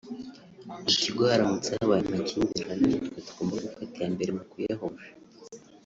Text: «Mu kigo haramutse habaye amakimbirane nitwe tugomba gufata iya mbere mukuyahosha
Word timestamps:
«Mu 0.81 0.91
kigo 1.01 1.21
haramutse 1.31 1.69
habaye 1.79 2.01
amakimbirane 2.05 2.83
nitwe 2.89 3.19
tugomba 3.27 3.53
gufata 3.65 3.95
iya 3.97 4.09
mbere 4.15 4.29
mukuyahosha 4.37 5.09